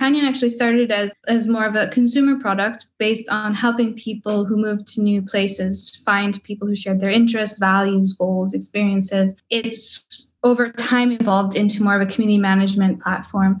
Panion 0.00 0.26
actually 0.26 0.48
started 0.48 0.90
as, 0.90 1.12
as 1.28 1.46
more 1.46 1.66
of 1.66 1.74
a 1.74 1.88
consumer 1.88 2.40
product 2.40 2.86
based 2.96 3.28
on 3.28 3.52
helping 3.52 3.92
people 3.92 4.46
who 4.46 4.56
moved 4.56 4.88
to 4.94 5.02
new 5.02 5.20
places 5.20 6.02
find 6.06 6.42
people 6.42 6.66
who 6.66 6.74
shared 6.74 7.00
their 7.00 7.10
interests, 7.10 7.58
values, 7.58 8.14
goals, 8.14 8.54
experiences. 8.54 9.36
It's 9.50 10.32
over 10.42 10.70
time 10.70 11.12
evolved 11.12 11.54
into 11.54 11.84
more 11.84 12.00
of 12.00 12.08
a 12.08 12.10
community 12.10 12.38
management 12.38 13.02
platform. 13.02 13.60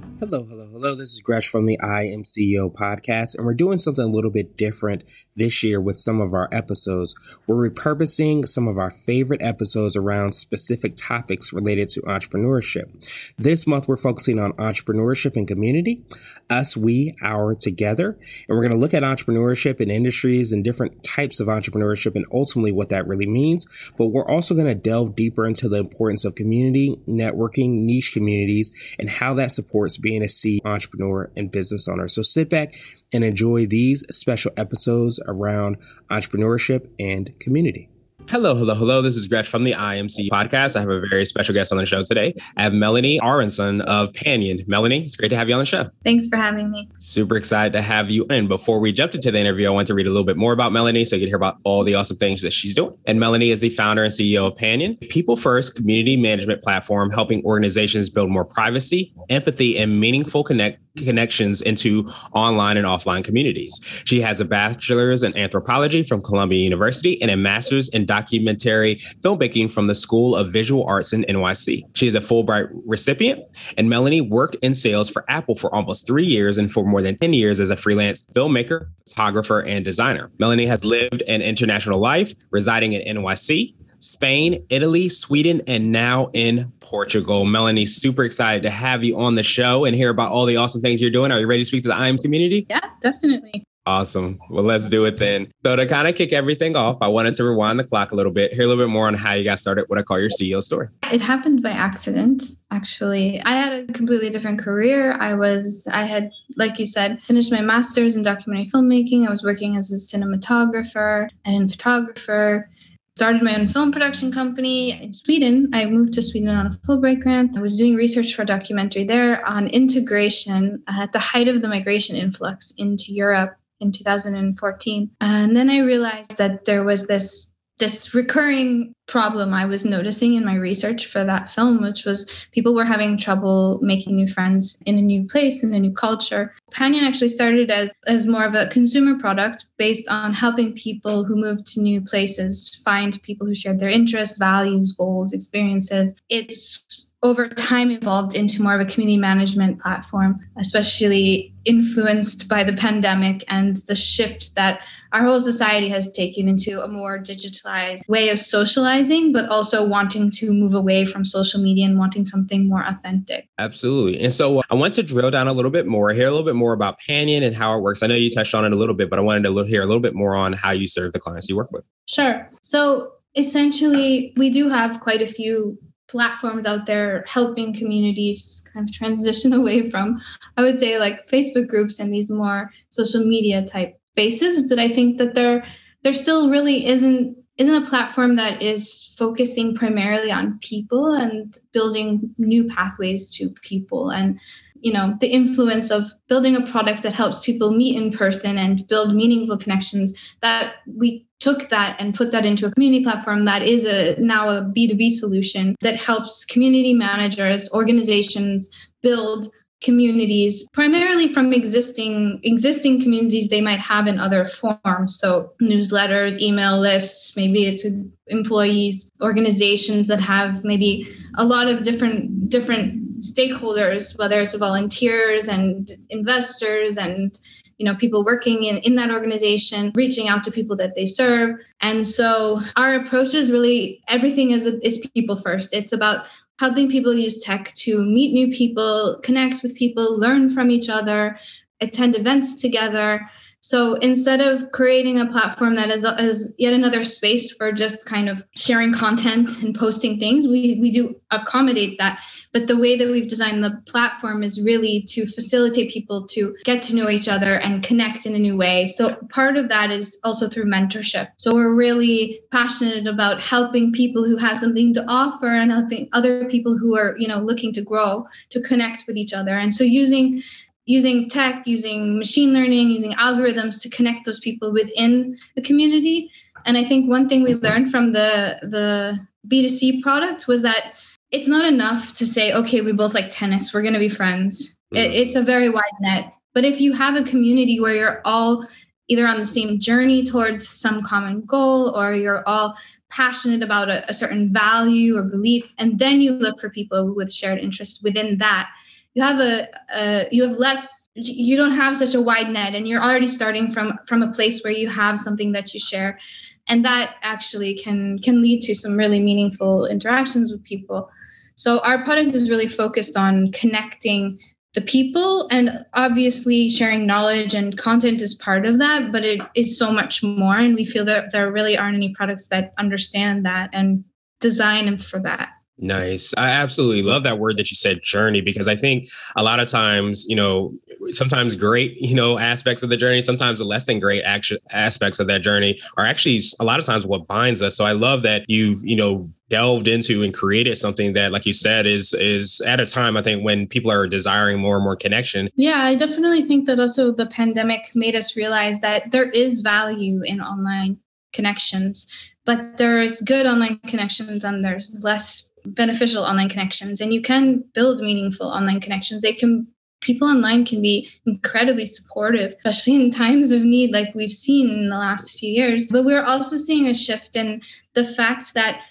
Hello, 0.23 0.45
hello, 0.47 0.67
hello. 0.67 0.93
This 0.93 1.13
is 1.13 1.19
Gresh 1.19 1.47
from 1.47 1.65
the 1.65 1.79
I 1.79 2.03
Am 2.03 2.21
CEO 2.21 2.71
podcast, 2.71 3.33
and 3.33 3.43
we're 3.43 3.55
doing 3.55 3.79
something 3.79 4.05
a 4.05 4.07
little 4.07 4.29
bit 4.29 4.55
different 4.55 5.03
this 5.35 5.63
year 5.63 5.81
with 5.81 5.97
some 5.97 6.21
of 6.21 6.35
our 6.35 6.47
episodes. 6.51 7.15
We're 7.47 7.67
repurposing 7.71 8.47
some 8.47 8.67
of 8.67 8.77
our 8.77 8.91
favorite 8.91 9.41
episodes 9.41 9.95
around 9.95 10.35
specific 10.35 10.93
topics 10.95 11.51
related 11.51 11.89
to 11.89 12.01
entrepreneurship. 12.01 13.33
This 13.35 13.65
month, 13.65 13.87
we're 13.87 13.97
focusing 13.97 14.37
on 14.37 14.53
entrepreneurship 14.53 15.35
and 15.35 15.47
community, 15.47 16.03
us, 16.51 16.77
we, 16.77 17.15
our, 17.23 17.55
together, 17.55 18.19
and 18.47 18.55
we're 18.55 18.61
going 18.61 18.73
to 18.73 18.77
look 18.77 18.93
at 18.93 19.01
entrepreneurship 19.01 19.79
and 19.79 19.91
industries 19.91 20.51
and 20.51 20.63
different 20.63 21.03
types 21.03 21.39
of 21.39 21.47
entrepreneurship 21.47 22.15
and 22.15 22.27
ultimately 22.31 22.71
what 22.71 22.89
that 22.89 23.07
really 23.07 23.25
means. 23.25 23.65
But 23.97 24.09
we're 24.09 24.29
also 24.29 24.53
going 24.53 24.67
to 24.67 24.75
delve 24.75 25.15
deeper 25.15 25.47
into 25.47 25.67
the 25.67 25.79
importance 25.79 26.25
of 26.25 26.35
community, 26.35 26.95
networking, 27.07 27.85
niche 27.85 28.13
communities, 28.13 28.71
and 28.99 29.09
how 29.09 29.33
that 29.33 29.51
supports 29.51 29.97
being 29.97 30.10
being 30.11 30.23
a 30.23 30.27
entrepreneur 30.65 31.31
and 31.37 31.49
business 31.51 31.87
owner. 31.87 32.07
So 32.09 32.21
sit 32.21 32.49
back 32.49 32.75
and 33.13 33.23
enjoy 33.23 33.65
these 33.65 34.03
special 34.09 34.51
episodes 34.57 35.21
around 35.25 35.77
entrepreneurship 36.09 36.89
and 36.99 37.31
community. 37.39 37.90
Hello, 38.29 38.55
hello, 38.55 38.75
hello. 38.75 39.01
This 39.01 39.17
is 39.17 39.27
Gresh 39.27 39.47
from 39.47 39.65
the 39.65 39.73
IMC 39.73 40.29
podcast. 40.29 40.75
I 40.75 40.79
have 40.79 40.89
a 40.89 41.01
very 41.09 41.25
special 41.25 41.53
guest 41.53 41.71
on 41.71 41.77
the 41.77 41.85
show 41.85 42.01
today. 42.01 42.33
I 42.55 42.63
have 42.63 42.73
Melanie 42.73 43.19
Aronson 43.21 43.81
of 43.81 44.11
Panion. 44.13 44.65
Melanie, 44.67 45.03
it's 45.03 45.15
great 45.15 45.29
to 45.29 45.35
have 45.35 45.49
you 45.49 45.55
on 45.55 45.59
the 45.59 45.65
show. 45.65 45.89
Thanks 46.03 46.27
for 46.27 46.37
having 46.37 46.71
me. 46.71 46.87
Super 46.99 47.35
excited 47.35 47.73
to 47.73 47.81
have 47.81 48.09
you 48.09 48.25
in. 48.29 48.47
Before 48.47 48.79
we 48.79 48.93
jumped 48.93 49.15
into 49.15 49.31
the 49.31 49.39
interview, 49.39 49.67
I 49.67 49.71
want 49.71 49.87
to 49.87 49.93
read 49.93 50.07
a 50.07 50.09
little 50.09 50.25
bit 50.25 50.37
more 50.37 50.53
about 50.53 50.71
Melanie 50.71 51.03
so 51.03 51.15
you 51.15 51.21
can 51.21 51.27
hear 51.27 51.35
about 51.35 51.57
all 51.63 51.83
the 51.83 51.93
awesome 51.95 52.17
things 52.17 52.41
that 52.41 52.53
she's 52.53 52.73
doing. 52.73 52.95
And 53.05 53.19
Melanie 53.19 53.49
is 53.49 53.59
the 53.59 53.69
founder 53.69 54.03
and 54.03 54.13
CEO 54.13 54.47
of 54.47 54.55
Panion, 54.55 54.97
people 55.09 55.35
first 55.35 55.75
community 55.75 56.15
management 56.15 56.61
platform 56.61 57.11
helping 57.11 57.43
organizations 57.43 58.09
build 58.09 58.29
more 58.29 58.45
privacy, 58.45 59.13
empathy, 59.29 59.77
and 59.77 59.99
meaningful 59.99 60.43
connect 60.43 60.80
connections 60.97 61.61
into 61.61 62.05
online 62.33 62.77
and 62.77 62.85
offline 62.85 63.23
communities. 63.23 64.03
She 64.05 64.21
has 64.21 64.39
a 64.39 64.45
bachelor's 64.45 65.23
in 65.23 65.35
anthropology 65.37 66.03
from 66.03 66.21
Columbia 66.21 66.59
University 66.59 67.21
and 67.21 67.31
a 67.31 67.37
master's 67.37 67.89
in 67.89 68.05
documentary 68.05 68.95
filmmaking 68.95 69.71
from 69.71 69.87
the 69.87 69.95
School 69.95 70.35
of 70.35 70.51
Visual 70.51 70.85
Arts 70.85 71.13
in 71.13 71.23
NYC. 71.23 71.83
She 71.95 72.07
is 72.07 72.15
a 72.15 72.19
Fulbright 72.19 72.69
recipient, 72.85 73.43
and 73.77 73.89
Melanie 73.89 74.21
worked 74.21 74.55
in 74.61 74.73
sales 74.73 75.09
for 75.09 75.25
Apple 75.29 75.55
for 75.55 75.73
almost 75.73 76.05
three 76.05 76.25
years 76.25 76.57
and 76.57 76.71
for 76.71 76.85
more 76.85 77.01
than 77.01 77.17
10 77.17 77.33
years 77.33 77.59
as 77.59 77.69
a 77.69 77.75
freelance 77.75 78.25
filmmaker, 78.33 78.87
photographer, 79.07 79.61
and 79.61 79.85
designer. 79.85 80.31
Melanie 80.39 80.65
has 80.65 80.83
lived 80.85 81.23
an 81.27 81.41
international 81.41 81.99
life, 81.99 82.33
residing 82.51 82.93
in 82.93 83.17
NYC, 83.17 83.73
Spain, 84.01 84.65
Italy, 84.69 85.09
Sweden, 85.09 85.61
and 85.67 85.91
now 85.91 86.29
in 86.33 86.71
Portugal. 86.79 87.45
Melanie, 87.45 87.85
super 87.85 88.23
excited 88.23 88.63
to 88.63 88.71
have 88.71 89.03
you 89.03 89.19
on 89.19 89.35
the 89.35 89.43
show 89.43 89.85
and 89.85 89.95
hear 89.95 90.09
about 90.09 90.31
all 90.31 90.45
the 90.45 90.57
awesome 90.57 90.81
things 90.81 90.99
you're 90.99 91.11
doing. 91.11 91.31
Are 91.31 91.39
you 91.39 91.47
ready 91.47 91.61
to 91.61 91.65
speak 91.65 91.83
to 91.83 91.89
the 91.89 92.03
IM 92.07 92.17
community? 92.17 92.65
Yeah, 92.67 92.81
definitely. 93.01 93.63
Awesome. 93.85 94.39
Well, 94.49 94.63
let's 94.63 94.87
do 94.89 95.05
it 95.05 95.17
then. 95.17 95.51
So, 95.63 95.75
to 95.75 95.85
kind 95.87 96.07
of 96.07 96.15
kick 96.15 96.33
everything 96.33 96.75
off, 96.75 96.97
I 97.01 97.07
wanted 97.07 97.33
to 97.35 97.43
rewind 97.43 97.79
the 97.79 97.83
clock 97.83 98.11
a 98.11 98.15
little 98.15 98.31
bit, 98.31 98.53
hear 98.53 98.63
a 98.63 98.67
little 98.67 98.83
bit 98.83 98.91
more 98.91 99.07
on 99.07 99.15
how 99.15 99.33
you 99.33 99.43
got 99.43 99.59
started, 99.59 99.85
what 99.87 99.97
I 99.97 100.03
call 100.03 100.19
your 100.19 100.29
CEO 100.29 100.61
story. 100.61 100.87
It 101.11 101.21
happened 101.21 101.61
by 101.61 101.71
accident, 101.71 102.43
actually. 102.71 103.41
I 103.43 103.51
had 103.51 103.73
a 103.73 103.93
completely 103.93 104.29
different 104.29 104.59
career. 104.59 105.13
I 105.13 105.33
was, 105.33 105.87
I 105.91 106.05
had, 106.05 106.31
like 106.57 106.79
you 106.79 106.85
said, 106.85 107.21
finished 107.23 107.51
my 107.51 107.61
master's 107.61 108.15
in 108.15 108.23
documentary 108.23 108.67
filmmaking. 108.67 109.27
I 109.27 109.31
was 109.31 109.43
working 109.43 109.75
as 109.77 109.91
a 109.91 109.95
cinematographer 109.95 111.29
and 111.45 111.71
photographer 111.71 112.69
started 113.15 113.43
my 113.43 113.59
own 113.59 113.67
film 113.67 113.91
production 113.91 114.31
company 114.31 114.91
in 114.91 115.13
Sweden. 115.13 115.69
I 115.73 115.85
moved 115.85 116.13
to 116.13 116.21
Sweden 116.21 116.55
on 116.55 116.67
a 116.67 116.69
Fulbright 116.69 117.21
grant. 117.21 117.57
I 117.57 117.61
was 117.61 117.77
doing 117.77 117.95
research 117.95 118.33
for 118.33 118.43
a 118.43 118.45
documentary 118.45 119.03
there 119.03 119.45
on 119.47 119.67
integration 119.67 120.83
uh, 120.87 121.03
at 121.03 121.11
the 121.11 121.19
height 121.19 121.47
of 121.47 121.61
the 121.61 121.67
migration 121.67 122.15
influx 122.15 122.73
into 122.77 123.13
Europe 123.13 123.57
in 123.79 123.91
2014. 123.91 125.11
And 125.19 125.57
then 125.57 125.69
I 125.69 125.79
realized 125.79 126.37
that 126.37 126.65
there 126.65 126.83
was 126.83 127.07
this 127.07 127.51
this 127.81 128.13
recurring 128.13 128.93
problem 129.07 129.55
I 129.55 129.65
was 129.65 129.83
noticing 129.83 130.35
in 130.35 130.45
my 130.45 130.53
research 130.55 131.07
for 131.07 131.23
that 131.23 131.49
film, 131.49 131.81
which 131.81 132.05
was 132.05 132.31
people 132.51 132.75
were 132.75 132.85
having 132.85 133.17
trouble 133.17 133.79
making 133.81 134.15
new 134.15 134.27
friends 134.27 134.77
in 134.85 134.99
a 134.99 135.01
new 135.01 135.27
place, 135.27 135.63
in 135.63 135.73
a 135.73 135.79
new 135.79 135.91
culture. 135.91 136.53
Panion 136.71 137.03
actually 137.03 137.29
started 137.29 137.69
as, 137.69 137.91
as 138.07 138.25
more 138.25 138.45
of 138.45 138.55
a 138.55 138.67
consumer 138.67 139.19
product 139.19 139.65
based 139.77 140.07
on 140.09 140.33
helping 140.33 140.73
people 140.73 141.25
who 141.25 141.35
moved 141.35 141.67
to 141.73 141.81
new 141.81 142.01
places 142.01 142.81
find 142.83 143.21
people 143.21 143.45
who 143.45 143.53
shared 143.53 143.79
their 143.79 143.89
interests, 143.89 144.37
values, 144.37 144.93
goals, 144.93 145.33
experiences. 145.33 146.15
It's 146.29 147.11
over 147.23 147.47
time 147.47 147.91
evolved 147.91 148.35
into 148.35 148.63
more 148.63 148.73
of 148.73 148.81
a 148.81 148.89
community 148.89 149.17
management 149.17 149.79
platform, 149.79 150.39
especially 150.57 151.53
influenced 151.65 152.47
by 152.47 152.63
the 152.63 152.73
pandemic 152.73 153.43
and 153.47 153.77
the 153.77 153.95
shift 153.95 154.55
that 154.55 154.79
our 155.11 155.23
whole 155.23 155.39
society 155.39 155.89
has 155.89 156.09
taken 156.11 156.47
into 156.47 156.81
a 156.81 156.87
more 156.87 157.19
digitalized 157.19 158.07
way 158.07 158.29
of 158.29 158.39
socializing, 158.39 159.33
but 159.33 159.49
also 159.49 159.85
wanting 159.85 160.31
to 160.31 160.53
move 160.53 160.73
away 160.73 161.05
from 161.05 161.25
social 161.25 161.61
media 161.61 161.85
and 161.85 161.99
wanting 161.99 162.23
something 162.23 162.67
more 162.67 162.81
authentic. 162.81 163.49
Absolutely. 163.57 164.21
And 164.21 164.31
so 164.31 164.59
uh, 164.59 164.63
I 164.69 164.75
want 164.75 164.93
to 164.95 165.03
drill 165.03 165.29
down 165.29 165.47
a 165.47 165.53
little 165.53 165.71
bit 165.71 165.85
more, 165.85 166.11
hear 166.11 166.27
a 166.27 166.31
little 166.31 166.45
bit 166.45 166.55
more 166.55 166.60
about 166.73 166.99
Panion 166.99 167.43
and 167.43 167.55
how 167.55 167.77
it 167.77 167.81
works. 167.81 168.03
I 168.03 168.07
know 168.07 168.15
you 168.15 168.29
touched 168.29 168.53
on 168.53 168.65
it 168.65 168.71
a 168.71 168.75
little 168.75 168.95
bit, 168.95 169.09
but 169.09 169.19
I 169.19 169.21
wanted 169.21 169.45
to 169.45 169.63
hear 169.63 169.81
a 169.81 169.85
little 169.85 170.01
bit 170.01 170.15
more 170.15 170.35
on 170.35 170.53
how 170.53 170.71
you 170.71 170.87
serve 170.87 171.13
the 171.13 171.19
clients 171.19 171.49
you 171.49 171.55
work 171.55 171.71
with. 171.71 171.83
Sure. 172.05 172.49
So 172.61 173.13
essentially, 173.35 174.33
we 174.37 174.49
do 174.49 174.69
have 174.69 174.99
quite 174.99 175.21
a 175.21 175.27
few 175.27 175.77
platforms 176.07 176.65
out 176.65 176.85
there 176.85 177.23
helping 177.27 177.73
communities 177.73 178.63
kind 178.73 178.87
of 178.87 178.93
transition 178.93 179.53
away 179.59 179.89
from, 179.89 180.21
I 180.57 180.63
would 180.63 180.79
say, 180.79 180.99
like 180.99 181.27
Facebook 181.27 181.67
groups 181.67 181.99
and 181.99 182.13
these 182.13 182.29
more 182.29 182.71
social 182.89 183.25
media 183.25 183.65
type 183.65 183.97
spaces, 184.13 184.61
but 184.61 184.79
I 184.79 184.89
think 184.89 185.17
that 185.17 185.35
there 185.35 185.65
there 186.03 186.13
still 186.13 186.49
really 186.49 186.87
isn't 186.87 187.37
isn't 187.57 187.83
a 187.83 187.87
platform 187.87 188.35
that 188.37 188.61
is 188.61 189.13
focusing 189.17 189.75
primarily 189.75 190.31
on 190.31 190.57
people 190.61 191.13
and 191.13 191.55
building 191.71 192.33
new 192.37 192.65
pathways 192.67 193.33
to 193.35 193.49
people 193.61 194.09
and 194.09 194.39
you 194.81 194.91
know 194.91 195.15
the 195.21 195.27
influence 195.27 195.91
of 195.91 196.03
building 196.27 196.55
a 196.55 196.65
product 196.65 197.03
that 197.03 197.13
helps 197.13 197.39
people 197.39 197.71
meet 197.71 197.95
in 197.95 198.11
person 198.11 198.57
and 198.57 198.87
build 198.87 199.15
meaningful 199.15 199.57
connections 199.57 200.13
that 200.41 200.75
we 200.85 201.25
took 201.39 201.69
that 201.69 201.95
and 201.99 202.13
put 202.13 202.31
that 202.31 202.45
into 202.45 202.65
a 202.67 202.71
community 202.71 203.03
platform 203.03 203.45
that 203.45 203.61
is 203.61 203.85
a 203.85 204.15
now 204.19 204.49
a 204.49 204.61
b2b 204.61 205.09
solution 205.11 205.75
that 205.81 205.95
helps 205.95 206.45
community 206.45 206.93
managers 206.93 207.69
organizations 207.71 208.69
build 209.01 209.47
communities 209.81 210.69
primarily 210.73 211.27
from 211.27 211.51
existing 211.51 212.39
existing 212.43 213.01
communities 213.01 213.49
they 213.49 213.61
might 213.61 213.79
have 213.79 214.07
in 214.07 214.19
other 214.19 214.45
forms. 214.45 215.17
So 215.17 215.53
newsletters 215.61 216.39
email 216.39 216.79
lists 216.79 217.35
maybe 217.35 217.65
it's 217.65 217.85
employees 218.27 219.09
organizations 219.21 220.07
that 220.07 220.21
have 220.21 220.63
maybe 220.63 221.07
a 221.35 221.45
lot 221.45 221.67
of 221.67 221.83
different 221.83 222.49
different 222.49 223.10
stakeholders 223.21 224.17
whether 224.17 224.41
it's 224.41 224.53
volunteers 224.55 225.47
and 225.47 225.91
investors 226.09 226.97
and 226.97 227.39
you 227.77 227.85
know 227.85 227.95
people 227.95 228.23
working 228.23 228.63
in, 228.63 228.77
in 228.79 228.95
that 228.95 229.09
organization 229.09 229.91
reaching 229.95 230.27
out 230.27 230.43
to 230.43 230.51
people 230.51 230.75
that 230.75 230.93
they 230.95 231.05
serve. 231.05 231.57
And 231.81 232.05
so 232.05 232.59
our 232.75 232.95
approach 232.95 233.33
is 233.33 233.51
really 233.51 234.03
everything 234.07 234.51
is 234.51 234.67
is 234.67 235.07
people 235.15 235.35
first. 235.35 235.73
It's 235.73 235.91
about 235.91 236.25
helping 236.59 236.87
people 236.89 237.11
use 237.11 237.39
tech 237.39 237.73
to 237.73 238.05
meet 238.05 238.33
new 238.33 238.55
people, 238.55 239.19
connect 239.23 239.63
with 239.63 239.75
people, 239.75 240.19
learn 240.19 240.47
from 240.47 240.69
each 240.69 240.89
other, 240.89 241.39
attend 241.81 242.15
events 242.15 242.53
together, 242.53 243.27
So 243.63 243.93
instead 243.93 244.41
of 244.41 244.71
creating 244.71 245.19
a 245.19 245.27
platform 245.27 245.75
that 245.75 245.91
is, 245.91 246.03
is 246.03 246.53
yet 246.57 246.73
another 246.73 247.03
space 247.03 247.53
for 247.53 247.71
just 247.71 248.07
kind 248.07 248.27
of 248.27 248.43
sharing 248.55 248.91
content 248.91 249.61
and 249.61 249.75
posting 249.75 250.19
things, 250.19 250.47
we, 250.47 250.79
we 250.81 250.89
do 250.89 251.15
accommodate 251.29 251.99
that. 251.99 252.19
But 252.53 252.65
the 252.65 252.77
way 252.77 252.97
that 252.97 253.07
we've 253.07 253.29
designed 253.29 253.63
the 253.63 253.79
platform 253.85 254.41
is 254.41 254.59
really 254.59 255.05
to 255.09 255.27
facilitate 255.27 255.91
people 255.91 256.25
to 256.29 256.55
get 256.63 256.81
to 256.83 256.95
know 256.95 257.07
each 257.07 257.27
other 257.27 257.59
and 257.59 257.83
connect 257.83 258.25
in 258.25 258.33
a 258.33 258.39
new 258.39 258.57
way. 258.57 258.87
So 258.87 259.15
part 259.29 259.57
of 259.57 259.69
that 259.69 259.91
is 259.91 260.19
also 260.23 260.49
through 260.49 260.65
mentorship. 260.65 261.27
So 261.37 261.53
we're 261.53 261.75
really 261.75 262.41
passionate 262.51 263.05
about 263.05 263.43
helping 263.43 263.93
people 263.93 264.25
who 264.25 264.37
have 264.37 264.57
something 264.57 264.91
to 264.95 265.05
offer 265.07 265.47
and 265.47 265.71
helping 265.71 266.09
other 266.13 266.45
people 266.45 266.77
who 266.77 266.97
are, 266.97 267.15
you 267.19 267.27
know, 267.27 267.39
looking 267.39 267.71
to 267.73 267.81
grow 267.81 268.25
to 268.49 268.61
connect 268.61 269.05
with 269.07 269.17
each 269.17 269.33
other. 269.33 269.55
And 269.55 269.71
so 269.71 269.83
using 269.83 270.41
using 270.85 271.29
tech, 271.29 271.63
using 271.65 272.17
machine 272.17 272.53
learning, 272.53 272.89
using 272.89 273.13
algorithms 273.13 273.81
to 273.81 273.89
connect 273.89 274.25
those 274.25 274.39
people 274.39 274.71
within 274.71 275.37
the 275.55 275.61
community. 275.61 276.31
And 276.65 276.77
I 276.77 276.83
think 276.83 277.09
one 277.09 277.29
thing 277.29 277.43
we 277.43 277.55
learned 277.55 277.91
from 277.91 278.11
the 278.11 278.59
the 278.63 279.19
B2C 279.47 280.01
product 280.01 280.47
was 280.47 280.61
that 280.61 280.93
it's 281.31 281.47
not 281.47 281.65
enough 281.65 282.13
to 282.13 282.27
say, 282.27 282.53
okay, 282.53 282.81
we 282.81 282.91
both 282.91 283.13
like 283.13 283.29
tennis, 283.29 283.73
we're 283.73 283.81
going 283.81 283.93
to 283.93 283.99
be 283.99 284.09
friends. 284.09 284.75
It, 284.91 284.97
mm-hmm. 284.97 285.11
it's 285.13 285.35
a 285.35 285.41
very 285.41 285.69
wide 285.69 285.83
net. 285.99 286.33
But 286.53 286.65
if 286.65 286.81
you 286.81 286.93
have 286.93 287.15
a 287.15 287.23
community 287.23 287.79
where 287.79 287.93
you're 287.93 288.21
all 288.25 288.67
either 289.07 289.27
on 289.27 289.39
the 289.39 289.45
same 289.45 289.79
journey 289.79 290.23
towards 290.23 290.67
some 290.67 291.01
common 291.01 291.45
goal 291.45 291.95
or 291.95 292.13
you're 292.13 292.47
all 292.47 292.75
passionate 293.09 293.63
about 293.63 293.89
a, 293.89 294.07
a 294.09 294.13
certain 294.13 294.51
value 294.53 295.17
or 295.17 295.23
belief, 295.23 295.73
and 295.77 295.97
then 295.97 296.21
you 296.21 296.31
look 296.31 296.59
for 296.59 296.69
people 296.69 297.15
with 297.15 297.31
shared 297.31 297.59
interests 297.59 298.01
within 298.03 298.37
that, 298.37 298.69
you 299.13 299.23
have 299.23 299.39
a, 299.39 299.67
a 299.93 300.27
you 300.31 300.43
have 300.43 300.57
less 300.57 301.01
you 301.15 301.57
don't 301.57 301.73
have 301.73 301.97
such 301.97 302.13
a 302.13 302.21
wide 302.21 302.49
net 302.49 302.73
and 302.73 302.87
you're 302.87 303.03
already 303.03 303.27
starting 303.27 303.69
from 303.69 303.99
from 304.05 304.23
a 304.23 304.31
place 304.31 304.63
where 304.63 304.73
you 304.73 304.89
have 304.89 305.19
something 305.19 305.51
that 305.51 305.73
you 305.73 305.79
share. 305.79 306.19
And 306.67 306.85
that 306.85 307.15
actually 307.21 307.75
can 307.75 308.19
can 308.19 308.41
lead 308.41 308.61
to 308.63 308.75
some 308.75 308.95
really 308.95 309.19
meaningful 309.19 309.85
interactions 309.85 310.51
with 310.51 310.63
people. 310.63 311.09
So 311.55 311.79
our 311.79 312.03
product 312.03 312.33
is 312.33 312.49
really 312.49 312.67
focused 312.67 313.17
on 313.17 313.51
connecting 313.51 314.39
the 314.73 314.81
people 314.81 315.49
and 315.51 315.85
obviously 315.93 316.69
sharing 316.69 317.05
knowledge 317.05 317.53
and 317.53 317.77
content 317.77 318.21
is 318.21 318.33
part 318.35 318.65
of 318.65 318.79
that 318.79 319.11
but 319.11 319.25
it 319.25 319.41
is 319.53 319.77
so 319.77 319.91
much 319.91 320.23
more 320.23 320.55
and 320.55 320.75
we 320.75 320.85
feel 320.85 321.03
that 321.03 321.29
there 321.33 321.51
really 321.51 321.77
aren't 321.77 321.97
any 321.97 322.13
products 322.13 322.47
that 322.47 322.73
understand 322.77 323.45
that 323.45 323.69
and 323.73 324.05
design 324.39 324.85
them 324.85 324.97
for 324.97 325.19
that 325.19 325.49
Nice. 325.77 326.33
I 326.37 326.49
absolutely 326.49 327.01
love 327.01 327.23
that 327.23 327.39
word 327.39 327.57
that 327.57 327.71
you 327.71 327.75
said 327.75 328.03
journey 328.03 328.41
because 328.41 328.67
I 328.67 328.75
think 328.75 329.05
a 329.35 329.43
lot 329.43 329.59
of 329.59 329.67
times, 329.67 330.25
you 330.29 330.35
know, 330.35 330.73
sometimes 331.11 331.55
great, 331.55 331.97
you 331.99 332.13
know, 332.13 332.37
aspects 332.37 332.83
of 332.83 332.89
the 332.89 332.97
journey, 332.97 333.21
sometimes 333.21 333.59
the 333.59 333.65
less 333.65 333.85
than 333.85 333.99
great 333.99 334.21
action 334.23 334.59
aspects 334.69 335.19
of 335.19 335.25
that 335.27 335.41
journey 335.41 335.77
are 335.97 336.05
actually 336.05 336.39
a 336.59 336.63
lot 336.63 336.79
of 336.79 336.85
times 336.85 337.07
what 337.07 337.25
binds 337.25 337.63
us. 337.63 337.75
So 337.75 337.83
I 337.83 337.93
love 337.93 338.21
that 338.21 338.45
you've, 338.47 338.81
you 338.83 338.95
know, 338.95 339.29
delved 339.49 339.87
into 339.87 340.23
and 340.23 340.33
created 340.33 340.77
something 340.77 341.13
that 341.13 341.31
like 341.33 341.45
you 341.45 341.53
said 341.53 341.85
is 341.85 342.13
is 342.13 342.61
at 342.61 342.79
a 342.79 342.85
time 342.85 343.17
I 343.17 343.21
think 343.21 343.43
when 343.43 343.67
people 343.67 343.91
are 343.91 344.07
desiring 344.07 344.59
more 344.59 344.75
and 344.75 344.83
more 344.83 344.95
connection. 344.95 345.49
Yeah, 345.55 345.83
I 345.83 345.95
definitely 345.95 346.45
think 346.45 346.67
that 346.67 346.79
also 346.79 347.11
the 347.11 347.25
pandemic 347.25 347.91
made 347.95 348.15
us 348.15 348.37
realize 348.37 348.79
that 348.81 349.11
there 349.11 349.29
is 349.29 349.59
value 349.59 350.21
in 350.23 350.39
online 350.39 350.99
connections 351.33 352.07
but 352.45 352.77
there's 352.77 353.21
good 353.21 353.45
online 353.45 353.79
connections 353.87 354.43
and 354.43 354.65
there's 354.65 354.97
less 355.01 355.50
beneficial 355.65 356.23
online 356.23 356.49
connections 356.49 357.01
and 357.01 357.13
you 357.13 357.21
can 357.21 357.63
build 357.73 358.01
meaningful 358.01 358.47
online 358.47 358.81
connections. 358.81 359.21
They 359.21 359.33
can 359.33 359.67
people 360.01 360.27
online 360.27 360.65
can 360.65 360.81
be 360.81 361.09
incredibly 361.27 361.85
supportive 361.85 362.55
especially 362.65 362.95
in 362.95 363.11
times 363.11 363.51
of 363.51 363.61
need 363.61 363.93
like 363.93 364.15
we've 364.15 364.31
seen 364.31 364.69
in 364.69 364.89
the 364.89 364.97
last 364.97 365.37
few 365.37 365.51
years. 365.51 365.87
But 365.87 366.05
we're 366.05 366.23
also 366.23 366.57
seeing 366.57 366.87
a 366.87 366.93
shift 366.93 367.35
in 367.35 367.61
the 367.93 368.03
fact 368.03 368.55
that 368.55 368.81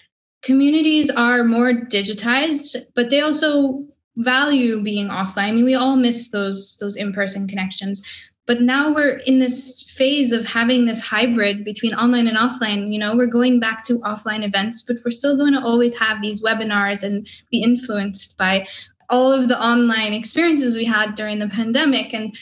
communities 0.41 1.09
are 1.09 1.43
more 1.43 1.71
digitized 1.73 2.75
but 2.95 3.09
they 3.09 3.21
also 3.21 3.85
value 4.17 4.83
being 4.83 5.07
offline. 5.07 5.49
I 5.49 5.51
mean 5.51 5.65
we 5.65 5.75
all 5.75 5.95
miss 5.95 6.29
those 6.29 6.77
those 6.77 6.95
in-person 6.97 7.47
connections 7.47 8.01
but 8.47 8.61
now 8.61 8.93
we're 8.93 9.17
in 9.17 9.39
this 9.39 9.83
phase 9.95 10.31
of 10.31 10.45
having 10.45 10.85
this 10.85 11.01
hybrid 11.01 11.63
between 11.63 11.93
online 11.93 12.27
and 12.27 12.37
offline. 12.37 12.91
You 12.91 12.99
know, 12.99 13.15
we're 13.15 13.27
going 13.27 13.59
back 13.59 13.85
to 13.85 13.99
offline 13.99 14.43
events, 14.43 14.81
but 14.81 14.97
we're 15.05 15.11
still 15.11 15.37
going 15.37 15.53
to 15.53 15.61
always 15.61 15.95
have 15.95 16.21
these 16.21 16.41
webinars 16.41 17.03
and 17.03 17.27
be 17.51 17.61
influenced 17.61 18.37
by 18.37 18.67
all 19.09 19.31
of 19.31 19.47
the 19.47 19.61
online 19.61 20.13
experiences 20.13 20.75
we 20.75 20.85
had 20.85 21.15
during 21.15 21.39
the 21.39 21.49
pandemic. 21.49 22.13
And 22.13 22.35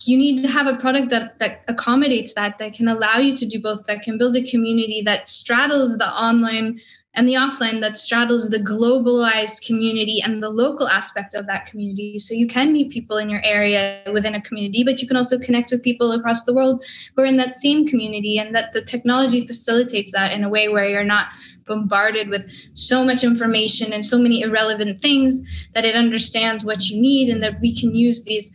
you 0.00 0.16
need 0.16 0.42
to 0.42 0.48
have 0.48 0.66
a 0.66 0.76
product 0.76 1.10
that 1.10 1.38
that 1.38 1.62
accommodates 1.68 2.34
that, 2.34 2.58
that 2.58 2.72
can 2.72 2.88
allow 2.88 3.18
you 3.18 3.36
to 3.36 3.46
do 3.46 3.60
both, 3.60 3.84
that 3.86 4.02
can 4.02 4.18
build 4.18 4.34
a 4.36 4.50
community 4.50 5.02
that 5.04 5.28
straddles 5.28 5.98
the 5.98 6.08
online 6.08 6.80
and 7.14 7.28
the 7.28 7.34
offline 7.34 7.80
that 7.82 7.96
straddles 7.96 8.48
the 8.48 8.58
globalized 8.58 9.66
community 9.66 10.22
and 10.22 10.42
the 10.42 10.48
local 10.48 10.88
aspect 10.88 11.34
of 11.34 11.46
that 11.46 11.66
community. 11.66 12.18
So 12.18 12.32
you 12.32 12.46
can 12.46 12.72
meet 12.72 12.90
people 12.90 13.18
in 13.18 13.28
your 13.28 13.42
area 13.44 14.02
within 14.10 14.34
a 14.34 14.40
community, 14.40 14.82
but 14.82 15.02
you 15.02 15.08
can 15.08 15.18
also 15.18 15.38
connect 15.38 15.70
with 15.70 15.82
people 15.82 16.12
across 16.12 16.44
the 16.44 16.54
world 16.54 16.82
who 17.14 17.22
are 17.22 17.26
in 17.26 17.36
that 17.36 17.54
same 17.54 17.86
community, 17.86 18.38
and 18.38 18.54
that 18.54 18.72
the 18.72 18.82
technology 18.82 19.46
facilitates 19.46 20.12
that 20.12 20.32
in 20.32 20.42
a 20.42 20.48
way 20.48 20.68
where 20.68 20.88
you're 20.88 21.04
not 21.04 21.26
bombarded 21.66 22.28
with 22.28 22.50
so 22.74 23.04
much 23.04 23.22
information 23.22 23.92
and 23.92 24.04
so 24.04 24.18
many 24.18 24.40
irrelevant 24.40 25.00
things 25.00 25.42
that 25.74 25.84
it 25.84 25.94
understands 25.94 26.64
what 26.64 26.88
you 26.88 27.00
need 27.00 27.28
and 27.28 27.42
that 27.42 27.60
we 27.60 27.78
can 27.78 27.94
use 27.94 28.22
these 28.22 28.50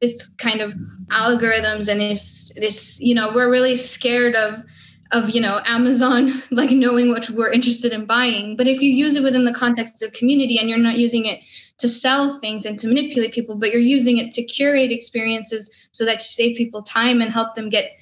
this 0.00 0.28
kind 0.38 0.60
of 0.60 0.74
algorithms 1.08 1.88
and 1.88 2.00
this 2.00 2.50
this 2.56 2.98
you 3.00 3.14
know 3.14 3.32
we're 3.34 3.50
really 3.50 3.76
scared 3.76 4.34
of 4.34 4.64
of 5.12 5.30
you 5.30 5.40
know 5.40 5.60
amazon 5.64 6.32
like 6.50 6.70
knowing 6.70 7.10
what 7.10 7.28
we're 7.30 7.50
interested 7.50 7.92
in 7.92 8.06
buying. 8.06 8.56
But 8.56 8.68
if 8.68 8.80
you 8.80 8.90
use 8.90 9.16
it 9.16 9.22
within 9.22 9.44
the 9.44 9.54
context 9.54 10.02
of 10.02 10.12
community 10.12 10.58
and 10.58 10.68
you're 10.68 10.78
not 10.78 10.98
using 10.98 11.26
it 11.26 11.40
to 11.78 11.88
sell 11.88 12.38
things 12.40 12.64
and 12.64 12.78
to 12.78 12.88
manipulate 12.88 13.32
people 13.32 13.56
but 13.56 13.70
you're 13.70 13.80
using 13.80 14.18
it 14.18 14.32
to 14.34 14.42
curate 14.42 14.90
experiences 14.90 15.70
so 15.92 16.04
that 16.04 16.20
you 16.20 16.24
save 16.24 16.56
people 16.56 16.82
time 16.82 17.20
and 17.20 17.32
help 17.32 17.54
them 17.54 17.68
get 17.68 17.92